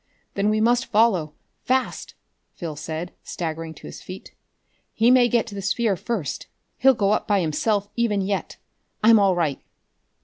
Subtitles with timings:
[0.33, 2.15] "Then we must follow fast!"
[2.55, 4.33] Phil said, staggering to his feet.
[4.95, 6.47] "He may get to the sphere first;
[6.79, 8.57] he'll go up by himself even yet!
[9.03, 9.61] I'm all right!"